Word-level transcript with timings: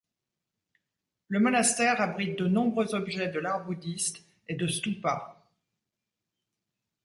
Le 1.27 1.39
monastère 1.39 2.01
abrite 2.01 2.39
de 2.39 2.47
nombreux 2.47 2.95
objets 2.95 3.27
de 3.27 3.37
l'art 3.37 3.63
bouddhiste 3.67 4.25
et 4.47 4.55
de 4.55 4.65
stupa. 4.65 5.45